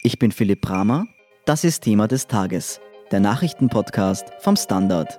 Ich 0.00 0.20
bin 0.20 0.30
Philipp 0.30 0.60
Bramer. 0.60 1.08
Das 1.44 1.64
ist 1.64 1.82
Thema 1.82 2.06
des 2.06 2.28
Tages, 2.28 2.80
der 3.10 3.18
Nachrichtenpodcast 3.18 4.26
vom 4.38 4.54
Standard. 4.54 5.16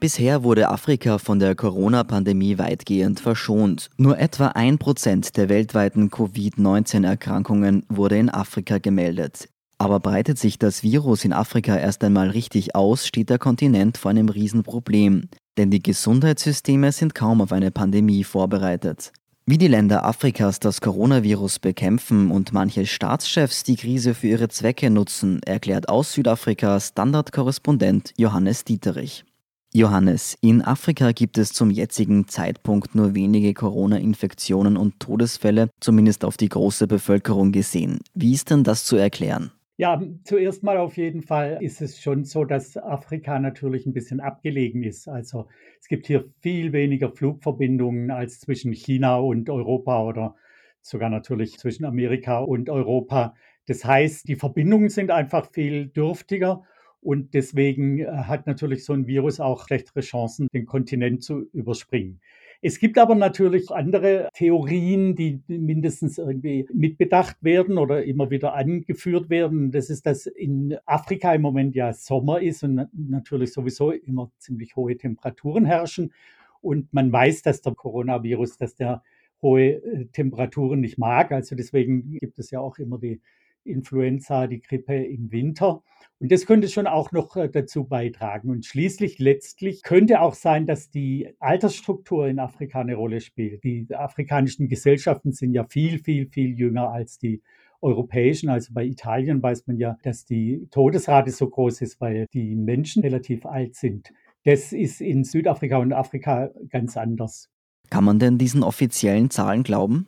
Bisher 0.00 0.44
wurde 0.44 0.68
Afrika 0.68 1.16
von 1.16 1.38
der 1.38 1.54
Corona-Pandemie 1.54 2.58
weitgehend 2.58 3.20
verschont. 3.20 3.88
Nur 3.96 4.18
etwa 4.18 4.48
ein 4.48 4.76
Prozent 4.76 5.38
der 5.38 5.48
weltweiten 5.48 6.10
Covid-19-Erkrankungen 6.10 7.86
wurde 7.88 8.18
in 8.18 8.28
Afrika 8.28 8.76
gemeldet. 8.76 9.48
Aber 9.78 9.98
breitet 9.98 10.38
sich 10.38 10.58
das 10.58 10.82
Virus 10.82 11.24
in 11.24 11.32
Afrika 11.32 11.74
erst 11.74 12.04
einmal 12.04 12.28
richtig 12.28 12.74
aus, 12.74 13.06
steht 13.06 13.30
der 13.30 13.38
Kontinent 13.38 13.96
vor 13.96 14.10
einem 14.10 14.28
Riesenproblem. 14.28 15.30
Denn 15.58 15.70
die 15.70 15.82
Gesundheitssysteme 15.82 16.92
sind 16.92 17.14
kaum 17.14 17.40
auf 17.40 17.52
eine 17.52 17.70
Pandemie 17.70 18.24
vorbereitet. 18.24 19.12
Wie 19.46 19.58
die 19.58 19.68
Länder 19.68 20.04
Afrikas 20.04 20.60
das 20.60 20.80
Coronavirus 20.80 21.58
bekämpfen 21.58 22.30
und 22.30 22.52
manche 22.52 22.86
Staatschefs 22.86 23.64
die 23.64 23.76
Krise 23.76 24.14
für 24.14 24.28
ihre 24.28 24.48
Zwecke 24.48 24.90
nutzen, 24.90 25.42
erklärt 25.42 25.88
aus 25.88 26.12
Südafrika 26.12 26.78
Standardkorrespondent 26.78 28.12
Johannes 28.16 28.64
Dieterich. 28.64 29.24
Johannes, 29.72 30.36
in 30.40 30.62
Afrika 30.62 31.12
gibt 31.12 31.38
es 31.38 31.52
zum 31.52 31.70
jetzigen 31.70 32.26
Zeitpunkt 32.26 32.94
nur 32.94 33.14
wenige 33.14 33.54
Corona-Infektionen 33.54 34.76
und 34.76 34.98
Todesfälle, 34.98 35.70
zumindest 35.80 36.24
auf 36.24 36.36
die 36.36 36.48
große 36.48 36.86
Bevölkerung 36.86 37.52
gesehen. 37.52 37.98
Wie 38.14 38.32
ist 38.32 38.50
denn 38.50 38.64
das 38.64 38.84
zu 38.84 38.96
erklären? 38.96 39.52
Ja, 39.80 39.98
zuerst 40.24 40.62
mal 40.62 40.76
auf 40.76 40.98
jeden 40.98 41.22
Fall 41.22 41.56
ist 41.62 41.80
es 41.80 42.02
schon 42.02 42.24
so, 42.26 42.44
dass 42.44 42.76
Afrika 42.76 43.38
natürlich 43.38 43.86
ein 43.86 43.94
bisschen 43.94 44.20
abgelegen 44.20 44.82
ist. 44.82 45.08
Also 45.08 45.46
es 45.80 45.88
gibt 45.88 46.06
hier 46.06 46.28
viel 46.40 46.74
weniger 46.74 47.10
Flugverbindungen 47.10 48.10
als 48.10 48.40
zwischen 48.40 48.74
China 48.74 49.16
und 49.16 49.48
Europa 49.48 50.04
oder 50.04 50.34
sogar 50.82 51.08
natürlich 51.08 51.56
zwischen 51.56 51.86
Amerika 51.86 52.40
und 52.40 52.68
Europa. 52.68 53.34
Das 53.68 53.82
heißt, 53.82 54.28
die 54.28 54.36
Verbindungen 54.36 54.90
sind 54.90 55.10
einfach 55.10 55.50
viel 55.50 55.86
dürftiger 55.86 56.62
und 57.00 57.32
deswegen 57.32 58.00
äh, 58.00 58.06
hat 58.06 58.46
natürlich 58.46 58.84
so 58.84 58.92
ein 58.92 59.06
Virus 59.06 59.40
auch 59.40 59.66
schlechtere 59.66 60.00
Chancen, 60.00 60.48
den 60.52 60.66
Kontinent 60.66 61.22
zu 61.22 61.48
überspringen. 61.54 62.20
Es 62.62 62.78
gibt 62.78 62.98
aber 62.98 63.14
natürlich 63.14 63.70
andere 63.70 64.28
Theorien, 64.34 65.16
die 65.16 65.42
mindestens 65.48 66.18
irgendwie 66.18 66.66
mitbedacht 66.72 67.42
werden 67.42 67.78
oder 67.78 68.04
immer 68.04 68.30
wieder 68.30 68.54
angeführt 68.54 69.30
werden. 69.30 69.70
Das 69.70 69.88
ist, 69.88 70.04
dass 70.04 70.26
in 70.26 70.76
Afrika 70.84 71.34
im 71.34 71.40
Moment 71.40 71.74
ja 71.74 71.94
Sommer 71.94 72.42
ist 72.42 72.62
und 72.62 72.86
natürlich 72.92 73.54
sowieso 73.54 73.92
immer 73.92 74.30
ziemlich 74.36 74.76
hohe 74.76 74.96
Temperaturen 74.98 75.64
herrschen. 75.64 76.12
Und 76.60 76.92
man 76.92 77.10
weiß, 77.10 77.40
dass 77.40 77.62
der 77.62 77.74
Coronavirus, 77.74 78.58
dass 78.58 78.74
der 78.74 79.02
hohe 79.40 79.76
äh, 79.76 80.04
Temperaturen 80.12 80.80
nicht 80.80 80.98
mag. 80.98 81.32
Also 81.32 81.56
deswegen 81.56 82.18
gibt 82.18 82.38
es 82.38 82.50
ja 82.50 82.60
auch 82.60 82.76
immer 82.76 82.98
die 82.98 83.22
Influenza, 83.64 84.46
die 84.46 84.60
Grippe 84.60 84.94
im 84.94 85.30
Winter. 85.30 85.82
Und 86.18 86.30
das 86.30 86.46
könnte 86.46 86.68
schon 86.68 86.86
auch 86.86 87.12
noch 87.12 87.36
äh, 87.36 87.48
dazu 87.48 87.84
beitragen. 87.84 88.50
Und 88.50 88.66
schließlich, 88.66 89.18
letztlich 89.18 89.82
könnte 89.82 90.20
auch 90.20 90.34
sein, 90.34 90.66
dass 90.66 90.90
die 90.90 91.34
Altersstruktur 91.38 92.28
in 92.28 92.38
Afrika 92.38 92.80
eine 92.80 92.94
Rolle 92.94 93.20
spielt. 93.20 93.64
Die 93.64 93.86
afrikanischen 93.90 94.68
Gesellschaften 94.68 95.32
sind 95.32 95.54
ja 95.54 95.64
viel, 95.64 95.98
viel, 95.98 96.28
viel 96.28 96.58
jünger 96.58 96.90
als 96.90 97.18
die 97.18 97.42
europäischen. 97.80 98.48
Also 98.48 98.74
bei 98.74 98.84
Italien 98.84 99.42
weiß 99.42 99.66
man 99.66 99.78
ja, 99.78 99.96
dass 100.02 100.24
die 100.24 100.68
Todesrate 100.70 101.30
so 101.30 101.48
groß 101.48 101.80
ist, 101.80 102.00
weil 102.00 102.26
die 102.32 102.54
Menschen 102.54 103.02
relativ 103.02 103.46
alt 103.46 103.74
sind. 103.74 104.12
Das 104.44 104.72
ist 104.72 105.00
in 105.00 105.24
Südafrika 105.24 105.78
und 105.78 105.92
Afrika 105.92 106.50
ganz 106.68 106.96
anders. 106.96 107.48
Kann 107.90 108.04
man 108.04 108.18
denn 108.18 108.38
diesen 108.38 108.62
offiziellen 108.62 109.30
Zahlen 109.30 109.62
glauben? 109.62 110.06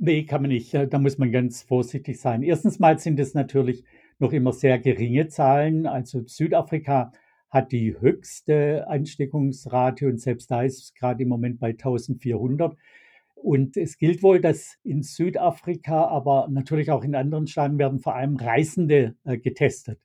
Nee, 0.00 0.24
kann 0.24 0.42
man 0.42 0.50
nicht. 0.50 0.72
Da 0.74 0.98
muss 0.98 1.18
man 1.18 1.32
ganz 1.32 1.62
vorsichtig 1.62 2.20
sein. 2.20 2.44
Erstens 2.44 2.78
mal 2.78 2.98
sind 3.00 3.18
es 3.18 3.34
natürlich 3.34 3.84
noch 4.20 4.32
immer 4.32 4.52
sehr 4.52 4.78
geringe 4.78 5.26
Zahlen. 5.26 5.86
Also 5.86 6.22
Südafrika 6.24 7.12
hat 7.50 7.72
die 7.72 7.98
höchste 7.98 8.86
Ansteckungsrate 8.88 10.06
und 10.06 10.20
selbst 10.20 10.50
da 10.50 10.62
ist 10.62 10.82
es 10.82 10.94
gerade 10.94 11.22
im 11.24 11.28
Moment 11.28 11.58
bei 11.58 11.70
1400. 11.70 12.76
Und 13.34 13.76
es 13.76 13.98
gilt 13.98 14.22
wohl, 14.22 14.40
dass 14.40 14.78
in 14.84 15.02
Südafrika, 15.02 16.06
aber 16.06 16.48
natürlich 16.48 16.90
auch 16.90 17.02
in 17.02 17.14
anderen 17.16 17.48
Staaten 17.48 17.78
werden 17.78 17.98
vor 17.98 18.14
allem 18.14 18.36
Reisende 18.36 19.16
äh, 19.24 19.38
getestet. 19.38 20.00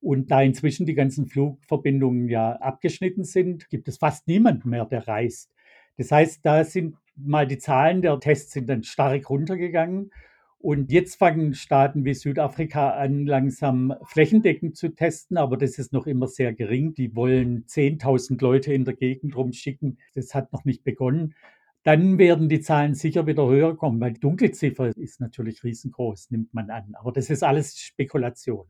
Und 0.00 0.30
da 0.30 0.42
inzwischen 0.42 0.86
die 0.86 0.94
ganzen 0.94 1.26
Flugverbindungen 1.26 2.28
ja 2.28 2.52
abgeschnitten 2.56 3.24
sind, 3.24 3.70
gibt 3.70 3.88
es 3.88 3.98
fast 3.98 4.26
niemand 4.28 4.64
mehr, 4.66 4.86
der 4.86 5.06
reist. 5.08 5.50
Das 5.98 6.10
heißt, 6.10 6.40
da 6.44 6.64
sind 6.64 6.96
mal 7.24 7.46
die 7.46 7.58
Zahlen 7.58 8.02
der 8.02 8.18
Tests 8.20 8.52
sind 8.52 8.68
dann 8.68 8.82
stark 8.82 9.28
runtergegangen. 9.30 10.10
Und 10.58 10.92
jetzt 10.92 11.16
fangen 11.16 11.54
Staaten 11.54 12.04
wie 12.04 12.12
Südafrika 12.12 12.90
an, 12.90 13.24
langsam 13.24 13.94
flächendeckend 14.04 14.76
zu 14.76 14.94
testen, 14.94 15.38
aber 15.38 15.56
das 15.56 15.78
ist 15.78 15.94
noch 15.94 16.06
immer 16.06 16.28
sehr 16.28 16.52
gering. 16.52 16.92
Die 16.92 17.16
wollen 17.16 17.64
10.000 17.64 18.42
Leute 18.42 18.74
in 18.74 18.84
der 18.84 18.94
Gegend 18.94 19.34
rumschicken. 19.36 19.98
Das 20.14 20.34
hat 20.34 20.52
noch 20.52 20.66
nicht 20.66 20.84
begonnen. 20.84 21.34
Dann 21.82 22.18
werden 22.18 22.50
die 22.50 22.60
Zahlen 22.60 22.94
sicher 22.94 23.26
wieder 23.26 23.46
höher 23.46 23.74
kommen, 23.74 24.00
weil 24.00 24.12
die 24.12 24.20
Dunkelziffer 24.20 24.94
ist 24.98 25.18
natürlich 25.20 25.64
riesengroß, 25.64 26.30
nimmt 26.30 26.52
man 26.52 26.68
an. 26.68 26.94
Aber 26.94 27.10
das 27.10 27.30
ist 27.30 27.42
alles 27.42 27.80
Spekulation. 27.80 28.66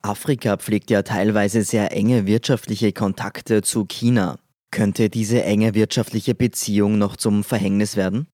Afrika 0.00 0.56
pflegt 0.56 0.90
ja 0.90 1.02
teilweise 1.02 1.62
sehr 1.62 1.92
enge 1.92 2.26
wirtschaftliche 2.26 2.92
Kontakte 2.92 3.60
zu 3.60 3.84
China. 3.84 4.38
Könnte 4.74 5.08
diese 5.08 5.44
enge 5.44 5.76
wirtschaftliche 5.76 6.34
Beziehung 6.34 6.98
noch 6.98 7.16
zum 7.16 7.44
Verhängnis 7.44 7.96
werden? 7.96 8.26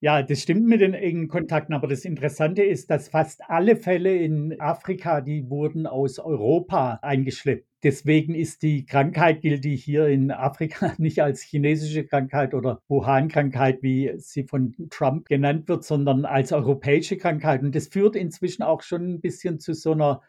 Ja, 0.00 0.22
das 0.22 0.42
stimmt 0.42 0.66
mit 0.66 0.82
den 0.82 0.92
engen 0.92 1.26
Kontakten, 1.26 1.72
aber 1.72 1.86
das 1.86 2.04
Interessante 2.04 2.62
ist, 2.62 2.90
dass 2.90 3.08
fast 3.08 3.40
alle 3.48 3.76
Fälle 3.76 4.14
in 4.14 4.60
Afrika, 4.60 5.22
die 5.22 5.48
wurden 5.48 5.86
aus 5.86 6.18
Europa 6.18 6.98
eingeschleppt. 7.00 7.66
Deswegen 7.82 8.34
ist 8.34 8.62
die 8.62 8.84
Krankheit, 8.84 9.40
gilt 9.40 9.64
die 9.64 9.76
hier 9.76 10.08
in 10.08 10.30
Afrika 10.32 10.92
nicht 10.98 11.22
als 11.22 11.40
chinesische 11.40 12.04
Krankheit 12.04 12.52
oder 12.52 12.82
Wuhan-Krankheit, 12.88 13.78
wie 13.80 14.12
sie 14.18 14.44
von 14.44 14.74
Trump 14.90 15.26
genannt 15.28 15.66
wird, 15.66 15.82
sondern 15.82 16.26
als 16.26 16.52
europäische 16.52 17.16
Krankheit. 17.16 17.62
Und 17.62 17.74
das 17.74 17.88
führt 17.88 18.16
inzwischen 18.16 18.62
auch 18.62 18.82
schon 18.82 19.14
ein 19.14 19.20
bisschen 19.22 19.60
zu 19.60 19.72
so 19.72 19.92
einer 19.92 20.20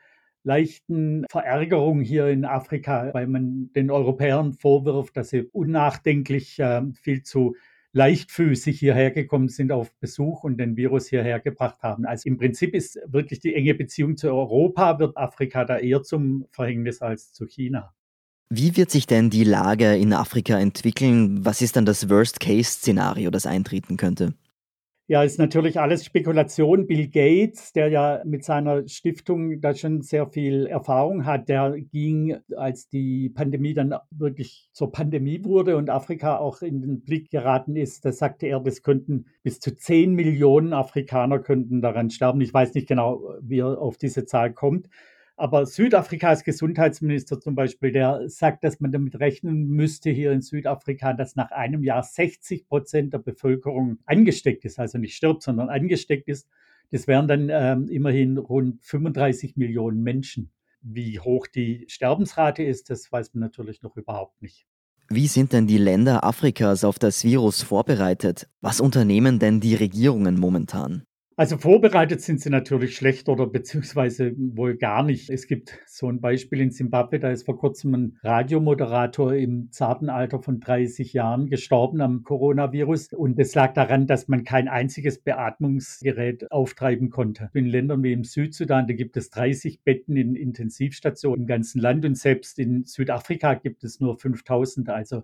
leichten 0.47 1.25
Verärgerung 1.29 2.01
hier 2.01 2.27
in 2.27 2.45
Afrika, 2.45 3.13
weil 3.13 3.27
man 3.27 3.69
den 3.75 3.91
Europäern 3.91 4.53
vorwirft, 4.53 5.17
dass 5.17 5.29
sie 5.29 5.43
unnachdenklich 5.43 6.57
äh, 6.59 6.81
viel 7.01 7.21
zu 7.21 7.55
leichtfüßig 7.91 8.79
hierher 8.79 9.11
gekommen 9.11 9.49
sind 9.49 9.71
auf 9.71 9.93
Besuch 9.99 10.43
und 10.43 10.57
den 10.57 10.77
Virus 10.77 11.07
hierher 11.07 11.39
gebracht 11.39 11.81
haben. 11.83 12.05
Also 12.05 12.29
im 12.29 12.37
Prinzip 12.37 12.73
ist 12.73 12.99
wirklich 13.07 13.39
die 13.39 13.55
enge 13.55 13.73
Beziehung 13.75 14.17
zu 14.17 14.27
Europa, 14.27 14.99
wird 14.99 15.17
Afrika 15.17 15.65
da 15.65 15.77
eher 15.79 16.03
zum 16.03 16.45
Verhängnis 16.51 17.01
als 17.01 17.33
zu 17.33 17.45
China. 17.45 17.93
Wie 18.49 18.77
wird 18.77 18.91
sich 18.91 19.07
denn 19.07 19.29
die 19.29 19.43
Lage 19.43 19.97
in 19.97 20.13
Afrika 20.13 20.57
entwickeln? 20.57 21.43
Was 21.43 21.61
ist 21.61 21.75
dann 21.75 21.85
das 21.85 22.09
Worst-Case-Szenario, 22.09 23.29
das 23.31 23.45
eintreten 23.45 23.97
könnte? 23.97 24.33
Ja, 25.09 25.23
ist 25.23 25.39
natürlich 25.39 25.79
alles 25.79 26.03
Spekulation. 26.03 26.85
Bill 26.85 27.07
Gates, 27.07 27.71
der 27.71 27.87
ja 27.87 28.21
mit 28.25 28.43
seiner 28.43 28.85
Stiftung 28.89 29.61
da 29.61 29.73
schon 29.73 30.01
sehr 30.01 30.27
viel 30.27 30.65
Erfahrung 30.65 31.25
hat, 31.25 31.47
der 31.47 31.79
ging, 31.79 32.35
als 32.57 32.89
die 32.89 33.29
Pandemie 33.29 33.73
dann 33.73 33.95
wirklich 34.11 34.67
zur 34.73 34.91
Pandemie 34.91 35.45
wurde 35.45 35.77
und 35.77 35.89
Afrika 35.89 36.37
auch 36.39 36.61
in 36.61 36.81
den 36.81 37.05
Blick 37.05 37.31
geraten 37.31 37.77
ist, 37.77 38.03
da 38.03 38.11
sagte 38.11 38.47
er, 38.47 38.59
das 38.59 38.81
könnten 38.81 39.27
bis 39.43 39.61
zu 39.61 39.73
10 39.73 40.13
Millionen 40.13 40.73
Afrikaner 40.73 41.39
könnten 41.39 41.81
daran 41.81 42.09
sterben. 42.09 42.41
Ich 42.41 42.53
weiß 42.53 42.73
nicht 42.73 42.89
genau, 42.89 43.21
wie 43.41 43.59
er 43.59 43.79
auf 43.81 43.97
diese 43.97 44.25
Zahl 44.25 44.51
kommt. 44.51 44.89
Aber 45.39 45.67
Südafrikas 45.67 46.43
Gesundheitsminister 46.43 47.39
zum 47.39 47.53
Beispiel, 47.53 47.91
der 47.91 48.27
sagt, 48.27 48.63
dass 48.63 48.79
man 48.79 48.91
damit 48.91 49.19
rechnen 49.19 49.67
müsste 49.67 50.09
hier 50.09 50.31
in 50.31 50.41
Südafrika, 50.41 51.13
dass 51.13 51.35
nach 51.35 51.51
einem 51.51 51.83
Jahr 51.83 52.01
60 52.01 52.67
Prozent 52.67 53.13
der 53.13 53.19
Bevölkerung 53.19 53.99
angesteckt 54.07 54.65
ist, 54.65 54.79
also 54.79 54.97
nicht 54.97 55.15
stirbt, 55.15 55.43
sondern 55.43 55.69
angesteckt 55.69 56.27
ist. 56.27 56.47
Das 56.89 57.05
wären 57.05 57.27
dann 57.27 57.49
ähm, 57.51 57.87
immerhin 57.87 58.39
rund 58.39 58.83
35 58.83 59.57
Millionen 59.57 60.01
Menschen. 60.01 60.49
Wie 60.81 61.19
hoch 61.19 61.45
die 61.45 61.85
Sterbensrate 61.87 62.63
ist, 62.63 62.89
das 62.89 63.11
weiß 63.11 63.35
man 63.35 63.41
natürlich 63.41 63.83
noch 63.83 63.95
überhaupt 63.95 64.41
nicht. 64.41 64.65
Wie 65.09 65.27
sind 65.27 65.53
denn 65.53 65.67
die 65.67 65.77
Länder 65.77 66.23
Afrikas 66.23 66.83
auf 66.83 66.97
das 66.97 67.23
Virus 67.23 67.61
vorbereitet? 67.61 68.49
Was 68.59 68.81
unternehmen 68.81 69.37
denn 69.37 69.59
die 69.59 69.75
Regierungen 69.75 70.39
momentan? 70.39 71.03
Also 71.39 71.59
vorbereitet 71.59 72.19
sind 72.21 72.41
sie 72.41 72.49
natürlich 72.49 72.95
schlecht 72.95 73.29
oder 73.29 73.45
beziehungsweise 73.45 74.33
wohl 74.35 74.75
gar 74.75 75.03
nicht. 75.03 75.29
Es 75.29 75.45
gibt 75.45 75.77
so 75.85 76.09
ein 76.09 76.19
Beispiel 76.19 76.59
in 76.61 76.71
Simbabwe, 76.71 77.19
da 77.19 77.29
ist 77.29 77.45
vor 77.45 77.59
kurzem 77.59 77.93
ein 77.93 78.17
Radiomoderator 78.23 79.35
im 79.35 79.71
zarten 79.71 80.09
Alter 80.09 80.41
von 80.41 80.59
30 80.59 81.13
Jahren 81.13 81.47
gestorben 81.47 82.01
am 82.01 82.23
Coronavirus. 82.23 83.13
Und 83.13 83.37
es 83.37 83.53
lag 83.53 83.75
daran, 83.75 84.07
dass 84.07 84.27
man 84.27 84.45
kein 84.45 84.67
einziges 84.67 85.19
Beatmungsgerät 85.19 86.51
auftreiben 86.51 87.11
konnte. 87.11 87.51
In 87.53 87.67
Ländern 87.67 88.01
wie 88.01 88.13
im 88.13 88.23
Südsudan, 88.23 88.87
da 88.87 88.95
gibt 88.95 89.15
es 89.15 89.29
30 89.29 89.83
Betten 89.83 90.17
in 90.17 90.35
Intensivstationen 90.35 91.41
im 91.41 91.47
ganzen 91.47 91.79
Land 91.79 92.03
und 92.03 92.17
selbst 92.17 92.57
in 92.57 92.85
Südafrika 92.85 93.53
gibt 93.53 93.83
es 93.83 93.99
nur 93.99 94.17
5000. 94.17 94.89
Also 94.89 95.21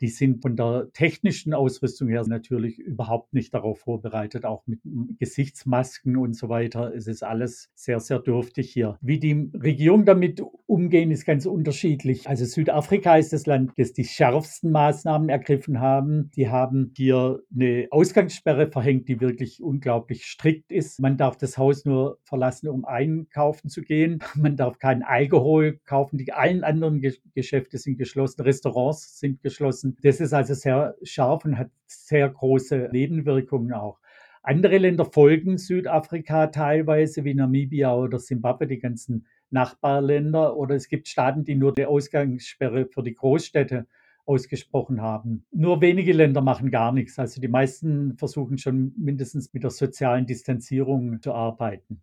die 0.00 0.08
sind 0.08 0.42
von 0.42 0.56
der 0.56 0.88
technischen 0.92 1.54
Ausrüstung 1.54 2.08
her 2.08 2.24
natürlich 2.26 2.78
überhaupt 2.78 3.34
nicht 3.34 3.54
darauf 3.54 3.80
vorbereitet, 3.80 4.44
auch 4.44 4.66
mit 4.66 4.80
Gesichtsmasken 5.18 6.16
und 6.16 6.34
so 6.34 6.48
weiter. 6.48 6.94
Es 6.94 7.06
ist 7.06 7.22
alles 7.22 7.70
sehr, 7.74 8.00
sehr 8.00 8.18
dürftig 8.18 8.70
hier. 8.72 8.98
Wie 9.00 9.18
die 9.18 9.50
Regierung 9.54 10.04
damit 10.04 10.42
umgehen, 10.66 11.10
ist 11.10 11.24
ganz 11.24 11.46
unterschiedlich. 11.46 12.28
Also 12.28 12.44
Südafrika 12.44 13.16
ist 13.16 13.32
das 13.32 13.46
Land, 13.46 13.72
das 13.76 13.92
die 13.92 14.04
schärfsten 14.04 14.70
Maßnahmen 14.70 15.28
ergriffen 15.28 15.80
haben. 15.80 16.30
Die 16.36 16.48
haben 16.48 16.92
hier 16.96 17.40
eine 17.54 17.88
Ausgangssperre 17.90 18.70
verhängt, 18.70 19.08
die 19.08 19.20
wirklich 19.20 19.62
unglaublich 19.62 20.26
strikt 20.26 20.70
ist. 20.72 21.00
Man 21.00 21.16
darf 21.16 21.36
das 21.36 21.58
Haus 21.58 21.84
nur 21.84 22.18
verlassen, 22.22 22.68
um 22.68 22.84
einkaufen 22.84 23.70
zu 23.70 23.82
gehen. 23.82 24.18
Man 24.36 24.56
darf 24.56 24.78
keinen 24.78 25.02
Alkohol 25.02 25.80
kaufen. 25.84 26.18
Die 26.18 26.32
allen 26.32 26.64
anderen 26.64 27.00
Geschäfte 27.34 27.78
sind 27.78 27.98
geschlossen. 27.98 28.42
Restaurants 28.42 29.18
sind 29.18 29.42
geschlossen. 29.42 29.87
Das 30.02 30.20
ist 30.20 30.32
also 30.32 30.54
sehr 30.54 30.96
scharf 31.02 31.44
und 31.44 31.58
hat 31.58 31.70
sehr 31.86 32.28
große 32.28 32.88
Nebenwirkungen 32.92 33.72
auch. 33.72 33.98
Andere 34.42 34.78
Länder 34.78 35.04
folgen 35.04 35.58
Südafrika 35.58 36.46
teilweise, 36.46 37.24
wie 37.24 37.34
Namibia 37.34 37.94
oder 37.94 38.18
Simbabwe, 38.18 38.66
die 38.66 38.78
ganzen 38.78 39.26
Nachbarländer. 39.50 40.56
Oder 40.56 40.74
es 40.74 40.88
gibt 40.88 41.08
Staaten, 41.08 41.44
die 41.44 41.54
nur 41.54 41.74
die 41.74 41.86
Ausgangssperre 41.86 42.86
für 42.86 43.02
die 43.02 43.14
Großstädte 43.14 43.86
ausgesprochen 44.24 45.00
haben. 45.00 45.44
Nur 45.50 45.80
wenige 45.80 46.12
Länder 46.12 46.42
machen 46.42 46.70
gar 46.70 46.92
nichts. 46.92 47.18
Also 47.18 47.40
die 47.40 47.48
meisten 47.48 48.16
versuchen 48.16 48.58
schon 48.58 48.92
mindestens 48.96 49.52
mit 49.52 49.64
der 49.64 49.70
sozialen 49.70 50.26
Distanzierung 50.26 51.20
zu 51.22 51.32
arbeiten. 51.32 52.02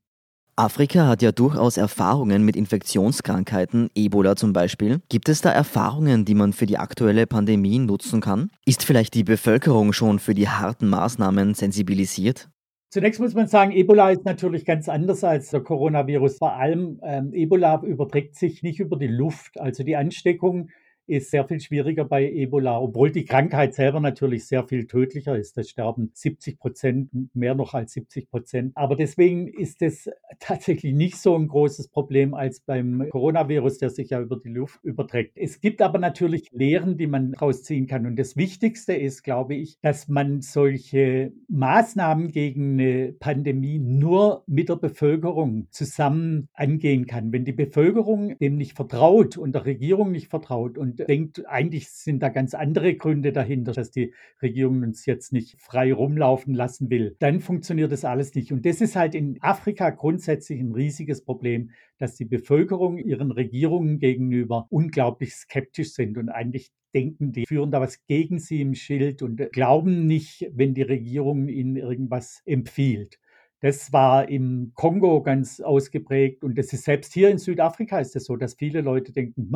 Afrika 0.58 1.08
hat 1.08 1.22
ja 1.22 1.34
durchaus 1.34 1.76
Erfahrungen 1.76 2.46
mit 2.46 2.56
Infektionskrankheiten, 2.56 3.90
Ebola 3.94 4.38
zum 4.38 4.54
Beispiel. 4.54 5.02
Gibt 5.10 5.28
es 5.28 5.42
da 5.42 5.52
Erfahrungen, 5.52 6.24
die 6.24 6.34
man 6.34 6.54
für 6.54 6.66
die 6.66 6.78
aktuelle 6.78 7.28
Pandemie 7.28 7.78
nutzen 7.78 8.22
kann? 8.22 8.50
Ist 8.66 8.86
vielleicht 8.86 9.16
die 9.16 9.26
Bevölkerung 9.26 9.92
schon 9.92 10.18
für 10.18 10.34
die 10.34 10.48
harten 10.48 10.88
Maßnahmen 10.88 11.56
sensibilisiert? 11.56 12.50
Zunächst 12.90 13.20
muss 13.20 13.34
man 13.34 13.48
sagen, 13.48 13.74
Ebola 13.74 14.12
ist 14.12 14.24
natürlich 14.24 14.64
ganz 14.64 14.88
anders 14.88 15.26
als 15.26 15.50
der 15.50 15.60
Coronavirus. 15.60 16.38
Vor 16.38 16.54
allem 16.54 17.02
ähm, 17.04 17.34
Ebola 17.34 17.82
überträgt 17.84 18.36
sich 18.36 18.64
nicht 18.64 18.80
über 18.80 18.98
die 18.98 19.08
Luft. 19.08 19.60
Also 19.60 19.84
die 19.84 19.98
Ansteckung 19.98 20.70
ist 21.08 21.32
sehr 21.32 21.48
viel 21.48 21.60
schwieriger 21.60 22.06
bei 22.06 22.30
Ebola, 22.30 22.80
obwohl 22.80 23.12
die 23.12 23.26
Krankheit 23.26 23.74
selber 23.74 24.00
natürlich 24.00 24.48
sehr 24.48 24.64
viel 24.64 24.88
tödlicher 24.88 25.38
ist. 25.38 25.58
Da 25.58 25.64
sterben 25.64 26.12
70 26.14 26.60
Prozent, 26.60 27.10
mehr 27.36 27.56
noch 27.56 27.74
als 27.74 27.94
70 27.94 28.30
Prozent. 28.30 28.72
Aber 28.76 28.96
deswegen 28.96 29.48
ist 29.48 29.82
es 29.82 30.10
tatsächlich 30.40 30.94
nicht 30.94 31.18
so 31.18 31.36
ein 31.36 31.48
großes 31.48 31.90
Problem 31.90 32.34
als 32.34 32.60
beim 32.60 33.08
Coronavirus, 33.10 33.78
der 33.80 33.90
sich 33.90 34.10
ja 34.10 34.22
über 34.22 34.38
die 34.38 34.50
Luft 34.50 34.84
überträgt. 34.84 35.38
Es 35.38 35.62
gibt 35.62 35.82
aber 35.82 36.00
natürlich 36.00 36.50
Lehren, 36.52 36.98
die 36.98 37.08
man 37.08 37.34
daraus 37.34 37.64
ziehen 37.64 37.88
kann. 37.88 38.06
Und 38.06 38.18
das 38.18 38.36
Wichtigste 38.36 38.94
ist, 38.94 39.24
glaube 39.24 39.56
ich, 39.56 39.80
dass 39.82 40.08
man 40.08 40.42
solche 40.42 41.32
Maßnahmen 41.48 42.32
gegen 42.32 42.80
eine 42.80 43.14
Pandemie 43.14 43.80
nur 43.80 44.44
mit 44.48 44.70
der 44.70 44.76
Bevölkerung 44.76 45.68
zusammen 45.72 46.50
angehen 46.54 47.06
kann. 47.06 47.32
Wenn 47.32 47.46
die 47.46 47.54
Bevölkerung 47.54 48.38
dem 48.40 48.56
nicht 48.56 48.74
vertraut 48.74 49.38
und 49.38 49.54
der 49.54 49.66
Regierung 49.66 50.12
nicht 50.12 50.30
vertraut 50.30 50.78
und 51.00 51.10
denkt, 51.10 51.48
eigentlich 51.48 51.90
sind 51.90 52.22
da 52.22 52.30
ganz 52.30 52.54
andere 52.54 52.96
Gründe 52.96 53.32
dahinter, 53.32 53.72
dass 53.72 53.92
die 53.92 54.14
Regierung 54.42 54.82
uns 54.84 55.06
jetzt 55.06 55.34
nicht 55.34 55.60
frei 55.62 55.94
rumlaufen 55.94 56.54
lassen 56.54 56.90
will. 56.90 57.16
Dann 57.20 57.40
funktioniert 57.40 57.92
das 57.92 58.06
alles 58.06 58.34
nicht. 58.36 58.52
Und 58.52 58.66
das 58.66 58.82
ist 58.82 58.96
halt 58.96 59.16
in 59.16 59.38
Afrika 59.42 59.90
grundsätzlich 59.90 60.60
ein 60.60 60.72
riesiges 60.72 61.24
Problem, 61.24 61.72
dass 61.98 62.16
die 62.16 62.26
Bevölkerung 62.26 62.98
ihren 62.98 63.32
Regierungen 63.32 64.00
gegenüber 64.00 64.68
unglaublich 64.70 65.34
skeptisch 65.34 65.94
sind 65.94 66.18
und 66.18 66.30
eigentlich 66.30 66.72
denken, 66.94 67.32
die 67.32 67.46
führen 67.46 67.72
da 67.72 67.82
was 67.82 68.06
gegen 68.08 68.40
sie 68.40 68.62
im 68.62 68.74
Schild 68.74 69.22
und 69.22 69.52
glauben 69.52 70.08
nicht, 70.08 70.50
wenn 70.54 70.74
die 70.74 70.82
Regierung 70.82 71.50
ihnen 71.50 71.76
irgendwas 71.76 72.42
empfiehlt. 72.46 73.20
Das 73.62 73.92
war 73.92 74.30
im 74.30 74.72
Kongo 74.76 75.24
ganz 75.24 75.60
ausgeprägt 75.60 76.44
und 76.44 76.58
das 76.58 76.72
ist 76.72 76.84
selbst 76.84 77.14
hier 77.14 77.30
in 77.30 77.38
Südafrika 77.38 78.00
ist 78.00 78.10
es 78.10 78.14
das 78.14 78.26
so, 78.26 78.36
dass 78.36 78.54
viele 78.54 78.82
Leute 78.82 79.12
denken, 79.12 79.48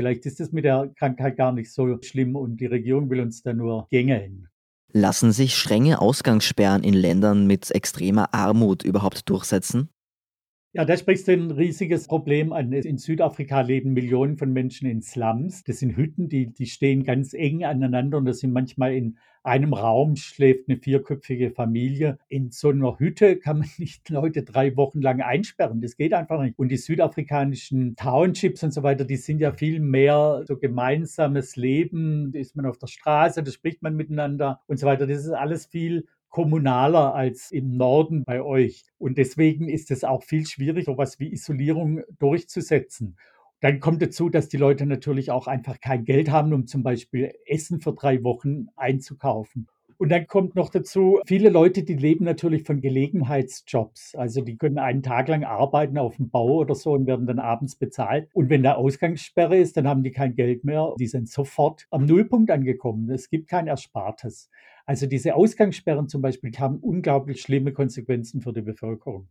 Vielleicht 0.00 0.24
ist 0.24 0.40
es 0.40 0.50
mit 0.50 0.64
der 0.64 0.90
Krankheit 0.96 1.36
gar 1.36 1.52
nicht 1.52 1.70
so 1.70 1.98
schlimm 2.00 2.34
und 2.34 2.58
die 2.58 2.64
Regierung 2.64 3.10
will 3.10 3.20
uns 3.20 3.42
da 3.42 3.52
nur 3.52 3.86
gängeln. 3.90 4.48
Lassen 4.94 5.30
sich 5.30 5.54
strenge 5.54 6.00
Ausgangssperren 6.00 6.82
in 6.82 6.94
Ländern 6.94 7.46
mit 7.46 7.70
extremer 7.70 8.32
Armut 8.32 8.82
überhaupt 8.82 9.28
durchsetzen? 9.28 9.90
Ja, 10.72 10.84
da 10.84 10.96
sprichst 10.96 11.26
du 11.26 11.32
ein 11.32 11.50
riesiges 11.50 12.06
Problem 12.06 12.52
an. 12.52 12.72
In 12.72 12.96
Südafrika 12.96 13.62
leben 13.62 13.92
Millionen 13.92 14.36
von 14.36 14.52
Menschen 14.52 14.88
in 14.88 15.02
Slums. 15.02 15.64
Das 15.64 15.80
sind 15.80 15.96
Hütten, 15.96 16.28
die, 16.28 16.52
die 16.54 16.66
stehen 16.66 17.02
ganz 17.02 17.34
eng 17.34 17.64
aneinander 17.64 18.18
und 18.18 18.24
das 18.24 18.38
sind 18.38 18.52
manchmal 18.52 18.94
in 18.94 19.18
einem 19.42 19.72
Raum 19.72 20.14
schläft 20.14 20.68
eine 20.68 20.78
vierköpfige 20.78 21.50
Familie. 21.50 22.18
In 22.28 22.52
so 22.52 22.68
einer 22.68 23.00
Hütte 23.00 23.36
kann 23.36 23.58
man 23.58 23.68
nicht 23.78 24.08
Leute 24.10 24.44
drei 24.44 24.76
Wochen 24.76 25.00
lang 25.00 25.20
einsperren. 25.22 25.80
Das 25.80 25.96
geht 25.96 26.14
einfach 26.14 26.40
nicht. 26.40 26.56
Und 26.56 26.68
die 26.68 26.76
südafrikanischen 26.76 27.96
Townships 27.96 28.62
und 28.62 28.72
so 28.72 28.84
weiter, 28.84 29.04
die 29.04 29.16
sind 29.16 29.40
ja 29.40 29.50
viel 29.50 29.80
mehr 29.80 30.44
so 30.46 30.56
gemeinsames 30.56 31.56
Leben. 31.56 32.30
Da 32.30 32.38
ist 32.38 32.54
man 32.54 32.66
auf 32.66 32.78
der 32.78 32.86
Straße, 32.86 33.42
da 33.42 33.50
spricht 33.50 33.82
man 33.82 33.96
miteinander 33.96 34.60
und 34.68 34.78
so 34.78 34.86
weiter. 34.86 35.08
Das 35.08 35.24
ist 35.24 35.32
alles 35.32 35.66
viel 35.66 36.06
kommunaler 36.30 37.14
als 37.14 37.50
im 37.50 37.76
Norden 37.76 38.24
bei 38.24 38.42
euch. 38.42 38.84
Und 38.98 39.18
deswegen 39.18 39.68
ist 39.68 39.90
es 39.90 40.04
auch 40.04 40.22
viel 40.22 40.46
schwieriger, 40.46 40.92
sowas 40.92 41.20
wie 41.20 41.32
Isolierung 41.32 42.02
durchzusetzen. 42.18 43.16
Dann 43.60 43.80
kommt 43.80 44.00
dazu, 44.00 44.30
dass 44.30 44.48
die 44.48 44.56
Leute 44.56 44.86
natürlich 44.86 45.30
auch 45.30 45.46
einfach 45.46 45.80
kein 45.80 46.04
Geld 46.04 46.30
haben, 46.30 46.52
um 46.54 46.66
zum 46.66 46.82
Beispiel 46.82 47.32
Essen 47.46 47.80
für 47.80 47.92
drei 47.92 48.24
Wochen 48.24 48.68
einzukaufen. 48.76 49.68
Und 50.00 50.08
dann 50.08 50.26
kommt 50.26 50.54
noch 50.54 50.70
dazu, 50.70 51.20
viele 51.26 51.50
Leute, 51.50 51.82
die 51.82 51.92
leben 51.92 52.24
natürlich 52.24 52.62
von 52.62 52.80
Gelegenheitsjobs. 52.80 54.14
Also 54.14 54.40
die 54.40 54.56
können 54.56 54.78
einen 54.78 55.02
Tag 55.02 55.28
lang 55.28 55.44
arbeiten 55.44 55.98
auf 55.98 56.16
dem 56.16 56.30
Bau 56.30 56.54
oder 56.54 56.74
so 56.74 56.92
und 56.92 57.06
werden 57.06 57.26
dann 57.26 57.38
abends 57.38 57.76
bezahlt. 57.76 58.30
Und 58.32 58.48
wenn 58.48 58.62
da 58.62 58.76
Ausgangssperre 58.76 59.58
ist, 59.58 59.76
dann 59.76 59.86
haben 59.86 60.02
die 60.02 60.10
kein 60.10 60.34
Geld 60.34 60.64
mehr. 60.64 60.94
Die 60.98 61.06
sind 61.06 61.28
sofort 61.28 61.86
am 61.90 62.06
Nullpunkt 62.06 62.50
angekommen. 62.50 63.10
Es 63.10 63.28
gibt 63.28 63.50
kein 63.50 63.66
Erspartes. 63.66 64.48
Also 64.90 65.06
diese 65.06 65.36
Ausgangssperren 65.36 66.08
zum 66.08 66.20
Beispiel 66.20 66.50
haben 66.58 66.78
unglaublich 66.78 67.42
schlimme 67.42 67.72
Konsequenzen 67.72 68.40
für 68.40 68.52
die 68.52 68.60
Bevölkerung. 68.60 69.28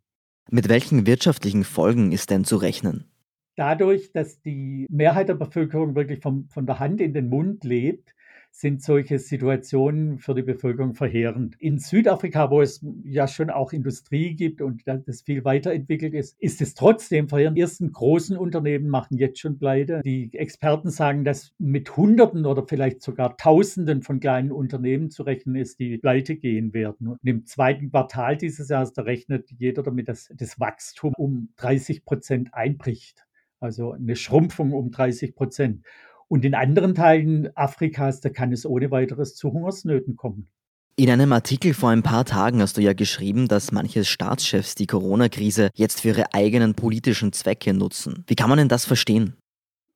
Mit 0.49 0.69
welchen 0.69 1.05
wirtschaftlichen 1.05 1.65
Folgen 1.65 2.13
ist 2.13 2.29
denn 2.29 2.45
zu 2.45 2.55
rechnen? 2.55 3.11
Dadurch, 3.57 4.13
dass 4.13 4.41
die 4.41 4.85
Mehrheit 4.89 5.27
der 5.27 5.33
Bevölkerung 5.33 5.95
wirklich 5.95 6.21
vom, 6.21 6.47
von 6.47 6.65
der 6.65 6.79
Hand 6.79 7.01
in 7.01 7.13
den 7.13 7.27
Mund 7.27 7.65
lebt, 7.65 8.15
sind 8.59 8.83
solche 8.83 9.19
Situationen 9.19 10.19
für 10.19 10.35
die 10.35 10.41
Bevölkerung 10.41 10.93
verheerend. 10.93 11.55
In 11.59 11.79
Südafrika, 11.79 12.51
wo 12.51 12.61
es 12.61 12.85
ja 13.05 13.25
schon 13.25 13.49
auch 13.49 13.71
Industrie 13.71 14.35
gibt 14.35 14.61
und 14.61 14.83
das 14.85 15.21
viel 15.21 15.45
weiterentwickelt 15.45 16.13
ist, 16.13 16.35
ist 16.41 16.61
es 16.61 16.73
trotzdem 16.73 17.29
verheerend. 17.29 17.55
Die 17.55 17.61
ersten 17.61 17.93
großen 17.93 18.35
Unternehmen 18.35 18.89
machen 18.89 19.17
jetzt 19.17 19.39
schon 19.39 19.57
pleite. 19.57 20.01
Die 20.03 20.33
Experten 20.33 20.89
sagen, 20.89 21.23
dass 21.23 21.53
mit 21.57 21.95
Hunderten 21.95 22.45
oder 22.45 22.67
vielleicht 22.67 23.01
sogar 23.01 23.37
Tausenden 23.37 24.01
von 24.01 24.19
kleinen 24.19 24.51
Unternehmen 24.51 25.09
zu 25.09 25.23
rechnen 25.23 25.55
ist, 25.55 25.79
die 25.79 25.97
pleite 25.97 26.35
gehen 26.35 26.73
werden. 26.73 27.07
Und 27.07 27.19
im 27.23 27.45
zweiten 27.45 27.91
Quartal 27.91 28.35
dieses 28.35 28.67
Jahres, 28.67 28.91
da 28.91 29.03
rechnet 29.03 29.49
jeder 29.57 29.83
damit, 29.83 30.09
dass 30.09 30.29
das 30.35 30.59
Wachstum 30.59 31.13
um 31.15 31.47
30 31.55 32.03
Prozent 32.03 32.53
einbricht. 32.53 33.25
Also 33.61 33.93
eine 33.93 34.17
Schrumpfung 34.17 34.73
um 34.73 34.91
30 34.91 35.33
Prozent. 35.35 35.85
Und 36.29 36.45
in 36.45 36.53
anderen 36.53 36.95
Teilen 36.95 37.49
Afrikas, 37.55 38.21
da 38.21 38.29
kann 38.29 38.53
es 38.53 38.65
ohne 38.65 38.91
weiteres 38.91 39.35
zu 39.35 39.51
Hungersnöten 39.51 40.15
kommen. 40.15 40.47
In 40.95 41.09
einem 41.09 41.33
Artikel 41.33 41.73
vor 41.73 41.89
ein 41.89 42.03
paar 42.03 42.23
Tagen 42.23 42.61
hast 42.61 42.77
du 42.77 42.81
ja 42.81 42.93
geschrieben, 42.93 43.47
dass 43.47 43.71
manche 43.71 44.05
Staatschefs 44.05 44.75
die 44.75 44.85
Corona-Krise 44.85 45.69
jetzt 45.73 46.01
für 46.01 46.09
ihre 46.09 46.33
eigenen 46.33 46.75
politischen 46.75 47.33
Zwecke 47.33 47.73
nutzen. 47.73 48.25
Wie 48.27 48.35
kann 48.35 48.49
man 48.49 48.59
denn 48.59 48.67
das 48.67 48.85
verstehen? 48.85 49.35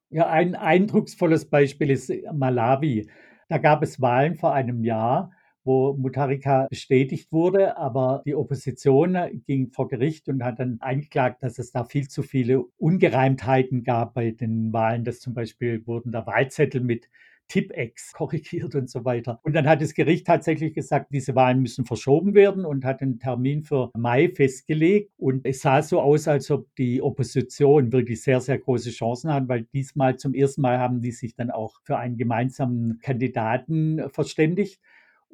Ja, 0.09 0.27
ein 0.27 0.55
eindrucksvolles 0.55 1.49
Beispiel 1.49 1.91
ist 1.91 2.11
Malawi. 2.33 3.09
Da 3.49 3.57
gab 3.57 3.83
es 3.83 4.01
Wahlen 4.01 4.35
vor 4.35 4.53
einem 4.53 4.83
Jahr 4.83 5.31
wo 5.65 5.93
Mutharika 5.93 6.67
bestätigt 6.69 7.31
wurde, 7.31 7.77
aber 7.77 8.21
die 8.25 8.35
Opposition 8.35 9.17
ging 9.45 9.69
vor 9.71 9.87
Gericht 9.87 10.27
und 10.29 10.43
hat 10.43 10.59
dann 10.59 10.77
eingeklagt, 10.81 11.43
dass 11.43 11.59
es 11.59 11.71
da 11.71 11.83
viel 11.83 12.07
zu 12.07 12.23
viele 12.23 12.63
Ungereimtheiten 12.77 13.83
gab 13.83 14.13
bei 14.13 14.31
den 14.31 14.71
Wahlen, 14.73 15.03
dass 15.03 15.19
zum 15.19 15.33
Beispiel 15.33 15.85
wurden 15.85 16.11
da 16.11 16.25
Wahlzettel 16.25 16.81
mit 16.81 17.09
Tipex 17.47 18.13
korrigiert 18.13 18.73
und 18.75 18.89
so 18.89 19.05
weiter. 19.05 19.39
Und 19.43 19.53
dann 19.53 19.67
hat 19.67 19.81
das 19.81 19.93
Gericht 19.93 20.25
tatsächlich 20.25 20.73
gesagt, 20.73 21.07
diese 21.11 21.35
Wahlen 21.35 21.61
müssen 21.61 21.85
verschoben 21.85 22.33
werden 22.33 22.65
und 22.65 22.85
hat 22.85 23.01
einen 23.01 23.19
Termin 23.19 23.63
für 23.63 23.91
Mai 23.95 24.29
festgelegt. 24.33 25.11
Und 25.17 25.45
es 25.45 25.61
sah 25.61 25.81
so 25.81 25.99
aus, 26.01 26.27
als 26.27 26.49
ob 26.51 26.73
die 26.75 27.01
Opposition 27.01 27.91
wirklich 27.91 28.23
sehr, 28.23 28.41
sehr 28.41 28.57
große 28.57 28.91
Chancen 28.91 29.33
hat, 29.33 29.47
weil 29.47 29.67
diesmal 29.73 30.17
zum 30.17 30.33
ersten 30.33 30.61
Mal 30.61 30.79
haben 30.79 31.01
die 31.01 31.11
sich 31.11 31.35
dann 31.35 31.51
auch 31.51 31.81
für 31.83 31.97
einen 31.97 32.17
gemeinsamen 32.17 32.99
Kandidaten 32.99 34.09
verständigt. 34.09 34.79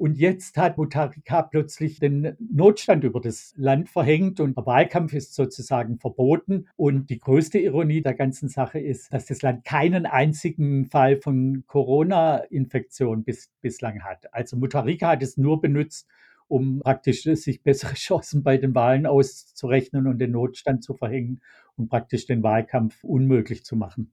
Und 0.00 0.16
jetzt 0.16 0.56
hat 0.56 0.78
Mutharika 0.78 1.42
plötzlich 1.42 1.98
den 1.98 2.34
Notstand 2.38 3.04
über 3.04 3.20
das 3.20 3.52
Land 3.58 3.90
verhängt 3.90 4.40
und 4.40 4.56
der 4.56 4.64
Wahlkampf 4.64 5.12
ist 5.12 5.34
sozusagen 5.34 5.98
verboten. 5.98 6.68
Und 6.76 7.10
die 7.10 7.18
größte 7.18 7.58
Ironie 7.58 8.00
der 8.00 8.14
ganzen 8.14 8.48
Sache 8.48 8.78
ist, 8.78 9.12
dass 9.12 9.26
das 9.26 9.42
Land 9.42 9.62
keinen 9.66 10.06
einzigen 10.06 10.86
Fall 10.86 11.18
von 11.18 11.64
Corona-Infektion 11.66 13.24
bis, 13.24 13.50
bislang 13.60 14.02
hat. 14.02 14.32
Also 14.32 14.56
Mutharika 14.56 15.08
hat 15.08 15.22
es 15.22 15.36
nur 15.36 15.60
benutzt, 15.60 16.08
um 16.48 16.80
praktisch 16.80 17.24
sich 17.24 17.62
bessere 17.62 17.92
Chancen 17.94 18.42
bei 18.42 18.56
den 18.56 18.74
Wahlen 18.74 19.04
auszurechnen 19.04 20.06
und 20.06 20.18
den 20.18 20.30
Notstand 20.30 20.82
zu 20.82 20.94
verhängen 20.94 21.42
und 21.76 21.90
praktisch 21.90 22.24
den 22.24 22.42
Wahlkampf 22.42 23.04
unmöglich 23.04 23.66
zu 23.66 23.76
machen. 23.76 24.10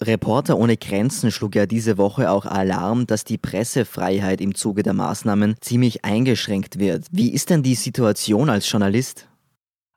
Reporter 0.00 0.56
ohne 0.58 0.76
Grenzen 0.76 1.30
schlug 1.30 1.56
ja 1.56 1.66
diese 1.66 1.98
Woche 1.98 2.30
auch 2.30 2.46
Alarm, 2.46 3.06
dass 3.06 3.24
die 3.24 3.38
Pressefreiheit 3.38 4.40
im 4.40 4.54
Zuge 4.54 4.82
der 4.82 4.94
Maßnahmen 4.94 5.56
ziemlich 5.60 6.04
eingeschränkt 6.04 6.78
wird. 6.78 7.06
Wie 7.10 7.32
ist 7.32 7.50
denn 7.50 7.62
die 7.62 7.74
Situation 7.74 8.48
als 8.48 8.70
Journalist? 8.70 9.28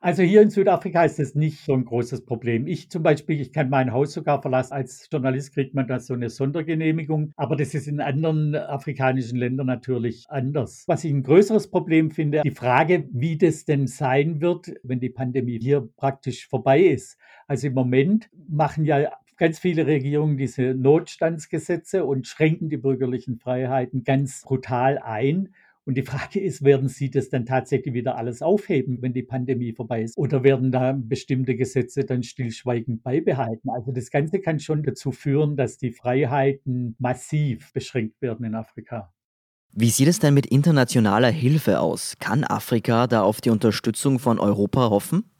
Also 0.04 0.24
hier 0.24 0.42
in 0.42 0.50
Südafrika 0.50 1.04
ist 1.04 1.20
es 1.20 1.36
nicht 1.36 1.64
so 1.64 1.74
ein 1.74 1.84
großes 1.84 2.24
Problem. 2.24 2.66
Ich 2.66 2.90
zum 2.90 3.04
Beispiel, 3.04 3.40
ich 3.40 3.52
kann 3.52 3.70
mein 3.70 3.92
Haus 3.92 4.12
sogar 4.12 4.42
verlassen. 4.42 4.72
Als 4.72 5.08
Journalist 5.12 5.54
kriegt 5.54 5.74
man 5.74 5.86
da 5.86 6.00
so 6.00 6.14
eine 6.14 6.28
Sondergenehmigung. 6.28 7.30
Aber 7.36 7.54
das 7.54 7.72
ist 7.72 7.86
in 7.86 8.00
anderen 8.00 8.56
afrikanischen 8.56 9.38
Ländern 9.38 9.68
natürlich 9.68 10.24
anders. 10.28 10.82
Was 10.88 11.04
ich 11.04 11.12
ein 11.12 11.22
größeres 11.22 11.70
Problem 11.70 12.10
finde, 12.10 12.42
die 12.44 12.50
Frage, 12.50 13.08
wie 13.12 13.38
das 13.38 13.64
denn 13.64 13.86
sein 13.86 14.40
wird, 14.40 14.72
wenn 14.82 14.98
die 14.98 15.10
Pandemie 15.10 15.60
hier 15.62 15.88
praktisch 15.96 16.48
vorbei 16.48 16.80
ist. 16.80 17.16
Also 17.46 17.68
im 17.68 17.74
Moment 17.74 18.28
machen 18.48 18.84
ja 18.84 19.08
ganz 19.42 19.58
viele 19.58 19.88
Regierungen 19.88 20.36
diese 20.36 20.72
Notstandsgesetze 20.72 22.04
und 22.04 22.28
schränken 22.28 22.68
die 22.68 22.76
bürgerlichen 22.76 23.38
Freiheiten 23.38 24.04
ganz 24.04 24.42
brutal 24.42 24.98
ein. 24.98 25.48
Und 25.84 25.96
die 25.96 26.04
Frage 26.04 26.38
ist, 26.38 26.62
werden 26.62 26.88
Sie 26.88 27.10
das 27.10 27.28
dann 27.28 27.44
tatsächlich 27.44 27.92
wieder 27.92 28.16
alles 28.16 28.40
aufheben, 28.40 28.98
wenn 29.00 29.12
die 29.12 29.24
Pandemie 29.24 29.72
vorbei 29.72 30.02
ist? 30.02 30.16
Oder 30.16 30.44
werden 30.44 30.70
da 30.70 30.96
bestimmte 30.96 31.56
Gesetze 31.56 32.04
dann 32.04 32.22
stillschweigend 32.22 33.02
beibehalten? 33.02 33.68
Also 33.68 33.90
das 33.90 34.12
Ganze 34.12 34.38
kann 34.38 34.60
schon 34.60 34.84
dazu 34.84 35.10
führen, 35.10 35.56
dass 35.56 35.76
die 35.76 35.90
Freiheiten 35.90 36.94
massiv 37.00 37.72
beschränkt 37.72 38.22
werden 38.22 38.46
in 38.46 38.54
Afrika. 38.54 39.12
Wie 39.72 39.90
sieht 39.90 40.06
es 40.06 40.20
denn 40.20 40.34
mit 40.34 40.46
internationaler 40.46 41.32
Hilfe 41.32 41.80
aus? 41.80 42.14
Kann 42.20 42.44
Afrika 42.44 43.08
da 43.08 43.22
auf 43.22 43.40
die 43.40 43.50
Unterstützung 43.50 44.20
von 44.20 44.38
Europa 44.38 44.88
hoffen? 44.88 45.31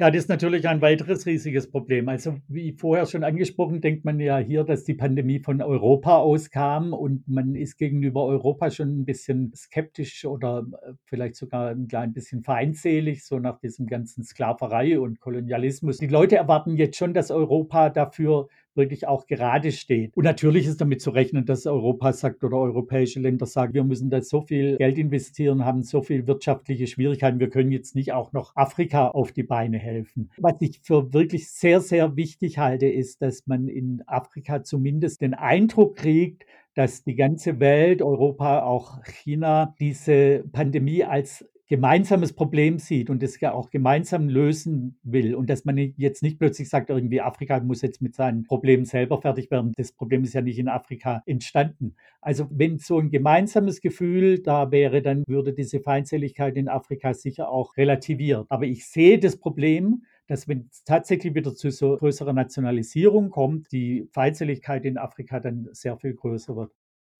Ja, 0.00 0.10
das 0.10 0.22
ist 0.22 0.28
natürlich 0.30 0.66
ein 0.66 0.80
weiteres 0.80 1.26
riesiges 1.26 1.70
Problem. 1.70 2.08
Also 2.08 2.38
wie 2.48 2.72
vorher 2.72 3.04
schon 3.04 3.22
angesprochen, 3.22 3.82
denkt 3.82 4.02
man 4.06 4.18
ja 4.18 4.38
hier, 4.38 4.64
dass 4.64 4.82
die 4.84 4.94
Pandemie 4.94 5.40
von 5.40 5.60
Europa 5.60 6.16
auskam 6.16 6.94
und 6.94 7.28
man 7.28 7.54
ist 7.54 7.76
gegenüber 7.76 8.24
Europa 8.24 8.70
schon 8.70 9.00
ein 9.00 9.04
bisschen 9.04 9.52
skeptisch 9.54 10.24
oder 10.24 10.64
äh, 10.86 10.92
vielleicht 11.04 11.36
sogar 11.36 11.68
ein 11.68 11.86
klein 11.86 12.14
bisschen 12.14 12.42
feindselig, 12.42 13.26
so 13.26 13.38
nach 13.40 13.60
diesem 13.60 13.86
ganzen 13.86 14.24
Sklaverei 14.24 14.98
und 14.98 15.20
Kolonialismus. 15.20 15.98
Die 15.98 16.06
Leute 16.06 16.36
erwarten 16.36 16.76
jetzt 16.76 16.96
schon, 16.96 17.12
dass 17.12 17.30
Europa 17.30 17.90
dafür 17.90 18.48
wirklich 18.74 19.06
auch 19.06 19.26
gerade 19.26 19.72
steht. 19.72 20.16
Und 20.16 20.24
natürlich 20.24 20.66
ist 20.66 20.80
damit 20.80 21.00
zu 21.02 21.10
rechnen, 21.10 21.44
dass 21.44 21.66
Europa 21.66 22.12
sagt 22.12 22.44
oder 22.44 22.56
europäische 22.56 23.20
Länder 23.20 23.46
sagen, 23.46 23.74
wir 23.74 23.84
müssen 23.84 24.10
da 24.10 24.22
so 24.22 24.42
viel 24.42 24.76
Geld 24.76 24.98
investieren, 24.98 25.64
haben 25.64 25.82
so 25.82 26.02
viel 26.02 26.26
wirtschaftliche 26.26 26.86
Schwierigkeiten, 26.86 27.40
wir 27.40 27.50
können 27.50 27.72
jetzt 27.72 27.94
nicht 27.94 28.12
auch 28.12 28.32
noch 28.32 28.54
Afrika 28.56 29.08
auf 29.08 29.32
die 29.32 29.42
Beine 29.42 29.78
helfen. 29.78 30.30
Was 30.38 30.54
ich 30.60 30.80
für 30.82 31.12
wirklich 31.12 31.50
sehr, 31.50 31.80
sehr 31.80 32.16
wichtig 32.16 32.58
halte, 32.58 32.86
ist, 32.86 33.22
dass 33.22 33.46
man 33.46 33.68
in 33.68 34.02
Afrika 34.06 34.62
zumindest 34.62 35.20
den 35.20 35.34
Eindruck 35.34 35.96
kriegt, 35.96 36.44
dass 36.74 37.02
die 37.02 37.16
ganze 37.16 37.60
Welt, 37.60 38.00
Europa, 38.00 38.62
auch 38.62 39.02
China, 39.04 39.74
diese 39.80 40.44
Pandemie 40.52 41.04
als 41.04 41.44
gemeinsames 41.70 42.32
Problem 42.32 42.80
sieht 42.80 43.10
und 43.10 43.22
es 43.22 43.38
ja 43.38 43.52
auch 43.52 43.70
gemeinsam 43.70 44.28
lösen 44.28 44.98
will 45.04 45.36
und 45.36 45.48
dass 45.48 45.64
man 45.64 45.78
jetzt 45.78 46.20
nicht 46.20 46.40
plötzlich 46.40 46.68
sagt, 46.68 46.90
irgendwie 46.90 47.20
Afrika 47.20 47.60
muss 47.60 47.80
jetzt 47.80 48.02
mit 48.02 48.16
seinen 48.16 48.42
Problemen 48.42 48.84
selber 48.84 49.22
fertig 49.22 49.52
werden. 49.52 49.72
Das 49.76 49.92
Problem 49.92 50.24
ist 50.24 50.34
ja 50.34 50.42
nicht 50.42 50.58
in 50.58 50.66
Afrika 50.66 51.22
entstanden. 51.26 51.94
Also 52.20 52.48
wenn 52.50 52.78
so 52.78 52.98
ein 52.98 53.08
gemeinsames 53.08 53.80
Gefühl 53.80 54.40
da 54.42 54.72
wäre, 54.72 55.00
dann 55.00 55.22
würde 55.28 55.52
diese 55.52 55.78
Feindseligkeit 55.78 56.56
in 56.56 56.68
Afrika 56.68 57.14
sicher 57.14 57.48
auch 57.48 57.76
relativiert. 57.76 58.46
Aber 58.48 58.64
ich 58.64 58.88
sehe 58.88 59.20
das 59.20 59.36
Problem, 59.36 60.02
dass 60.26 60.48
wenn 60.48 60.66
es 60.68 60.82
tatsächlich 60.82 61.36
wieder 61.36 61.54
zu 61.54 61.70
so 61.70 61.96
größerer 61.96 62.32
Nationalisierung 62.32 63.30
kommt, 63.30 63.70
die 63.70 64.08
Feindseligkeit 64.10 64.84
in 64.84 64.98
Afrika 64.98 65.38
dann 65.38 65.68
sehr 65.70 65.96
viel 65.96 66.14
größer 66.14 66.56
wird. 66.56 66.72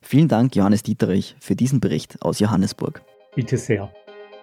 Vielen 0.03 0.27
Dank, 0.27 0.57
Johannes 0.57 0.83
Dieterich, 0.83 1.37
für 1.39 1.55
diesen 1.55 1.79
Bericht 1.79 2.21
aus 2.23 2.41
Johannesburg. 2.41 3.01
Bitte 3.37 3.57
sehr. 3.57 3.93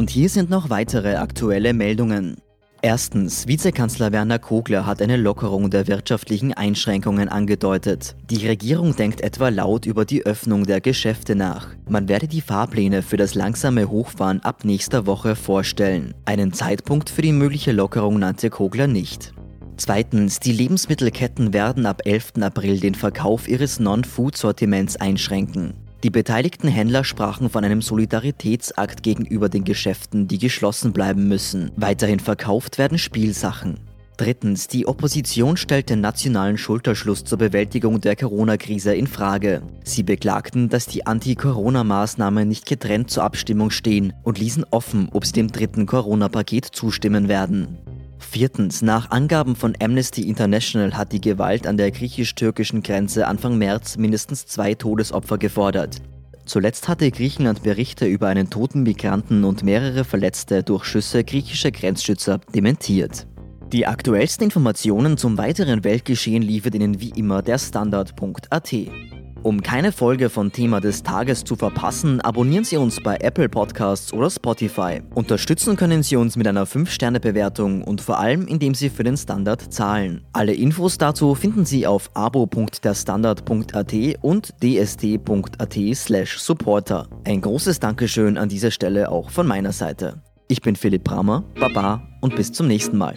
Und 0.00 0.08
hier 0.08 0.28
sind 0.28 0.50
noch 0.50 0.70
weitere 0.70 1.16
aktuelle 1.16 1.74
Meldungen. 1.74 2.36
Erstens, 2.80 3.46
Vizekanzler 3.46 4.12
Werner 4.12 4.38
Kogler 4.38 4.86
hat 4.86 5.02
eine 5.02 5.18
Lockerung 5.18 5.68
der 5.68 5.88
wirtschaftlichen 5.88 6.54
Einschränkungen 6.54 7.28
angedeutet. 7.28 8.16
Die 8.30 8.46
Regierung 8.46 8.96
denkt 8.96 9.20
etwa 9.20 9.50
laut 9.50 9.84
über 9.84 10.06
die 10.06 10.24
Öffnung 10.24 10.64
der 10.64 10.80
Geschäfte 10.80 11.34
nach. 11.34 11.68
Man 11.88 12.08
werde 12.08 12.28
die 12.28 12.40
Fahrpläne 12.40 13.02
für 13.02 13.18
das 13.18 13.34
langsame 13.34 13.90
Hochfahren 13.90 14.40
ab 14.40 14.64
nächster 14.64 15.06
Woche 15.06 15.36
vorstellen. 15.36 16.14
Einen 16.24 16.54
Zeitpunkt 16.54 17.10
für 17.10 17.20
die 17.22 17.32
mögliche 17.32 17.72
Lockerung 17.72 18.18
nannte 18.18 18.48
Kogler 18.48 18.86
nicht. 18.86 19.34
Zweitens, 19.76 20.40
die 20.40 20.52
Lebensmittelketten 20.52 21.52
werden 21.52 21.84
ab 21.84 22.02
11. 22.06 22.34
April 22.40 22.80
den 22.80 22.94
Verkauf 22.94 23.48
ihres 23.48 23.80
Non-Food-Sortiments 23.80 24.96
einschränken. 24.96 25.74
Die 26.02 26.10
beteiligten 26.10 26.68
Händler 26.68 27.04
sprachen 27.04 27.50
von 27.50 27.62
einem 27.62 27.82
Solidaritätsakt 27.82 29.02
gegenüber 29.02 29.50
den 29.50 29.64
Geschäften, 29.64 30.28
die 30.28 30.38
geschlossen 30.38 30.94
bleiben 30.94 31.28
müssen. 31.28 31.70
Weiterhin 31.76 32.20
verkauft 32.20 32.78
werden 32.78 32.96
Spielsachen. 32.96 33.80
Drittens, 34.16 34.68
die 34.68 34.86
Opposition 34.86 35.56
stellt 35.56 35.88
den 35.88 36.02
nationalen 36.02 36.58
Schulterschluss 36.58 37.24
zur 37.24 37.38
Bewältigung 37.38 38.00
der 38.02 38.16
Corona-Krise 38.16 38.94
in 38.94 39.06
Frage. 39.06 39.62
Sie 39.84 40.02
beklagten, 40.02 40.68
dass 40.68 40.86
die 40.86 41.06
Anti-Corona-Maßnahmen 41.06 42.46
nicht 42.46 42.66
getrennt 42.66 43.10
zur 43.10 43.24
Abstimmung 43.24 43.70
stehen 43.70 44.12
und 44.22 44.38
ließen 44.38 44.66
offen, 44.70 45.08
ob 45.12 45.24
sie 45.24 45.32
dem 45.32 45.48
dritten 45.48 45.86
Corona-Paket 45.86 46.66
zustimmen 46.66 47.28
werden. 47.28 47.78
Viertens, 48.20 48.82
nach 48.82 49.10
Angaben 49.10 49.56
von 49.56 49.74
Amnesty 49.82 50.28
International 50.28 50.96
hat 50.96 51.12
die 51.12 51.20
Gewalt 51.20 51.66
an 51.66 51.76
der 51.76 51.90
griechisch-türkischen 51.90 52.82
Grenze 52.82 53.26
Anfang 53.26 53.58
März 53.58 53.96
mindestens 53.96 54.46
zwei 54.46 54.74
Todesopfer 54.74 55.38
gefordert. 55.38 55.96
Zuletzt 56.44 56.88
hatte 56.88 57.10
Griechenland 57.10 57.62
Berichte 57.62 58.06
über 58.06 58.28
einen 58.28 58.50
toten 58.50 58.82
Migranten 58.82 59.44
und 59.44 59.62
mehrere 59.62 60.04
Verletzte 60.04 60.62
durch 60.62 60.84
Schüsse 60.84 61.24
griechischer 61.24 61.70
Grenzschützer 61.70 62.40
dementiert. 62.54 63.26
Die 63.72 63.86
aktuellsten 63.86 64.44
Informationen 64.44 65.16
zum 65.16 65.38
weiteren 65.38 65.84
Weltgeschehen 65.84 66.42
liefert 66.42 66.74
Ihnen 66.74 67.00
wie 67.00 67.10
immer 67.10 67.40
der 67.40 67.58
Standard.at. 67.58 68.74
Um 69.42 69.62
keine 69.62 69.90
Folge 69.90 70.28
von 70.28 70.52
Thema 70.52 70.80
des 70.80 71.02
Tages 71.02 71.44
zu 71.44 71.56
verpassen, 71.56 72.20
abonnieren 72.20 72.64
Sie 72.64 72.76
uns 72.76 73.00
bei 73.02 73.16
Apple 73.16 73.48
Podcasts 73.48 74.12
oder 74.12 74.28
Spotify. 74.28 75.00
Unterstützen 75.14 75.76
können 75.76 76.02
Sie 76.02 76.16
uns 76.16 76.36
mit 76.36 76.46
einer 76.46 76.66
5-Sterne-Bewertung 76.66 77.82
und 77.82 78.02
vor 78.02 78.18
allem, 78.18 78.46
indem 78.46 78.74
Sie 78.74 78.90
für 78.90 79.02
den 79.02 79.16
Standard 79.16 79.72
zahlen. 79.72 80.26
Alle 80.34 80.52
Infos 80.52 80.98
dazu 80.98 81.34
finden 81.34 81.64
Sie 81.64 81.86
auf 81.86 82.10
abo.derstandard.at 82.12 83.94
und 84.20 84.54
dst.at 84.62 85.78
supporter. 86.26 87.08
Ein 87.24 87.40
großes 87.40 87.80
Dankeschön 87.80 88.36
an 88.36 88.50
dieser 88.50 88.70
Stelle 88.70 89.10
auch 89.10 89.30
von 89.30 89.46
meiner 89.46 89.72
Seite. 89.72 90.20
Ich 90.48 90.60
bin 90.60 90.76
Philipp 90.76 91.04
Bramer, 91.04 91.44
Baba 91.58 92.02
und 92.20 92.36
bis 92.36 92.52
zum 92.52 92.66
nächsten 92.66 92.98
Mal. 92.98 93.16